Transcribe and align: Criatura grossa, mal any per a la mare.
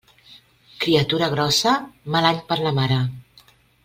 Criatura 0.85 1.27
grossa, 1.35 1.73
mal 2.15 2.29
any 2.31 2.39
per 2.49 2.57
a 2.61 2.65
la 2.69 2.73
mare. 2.81 2.99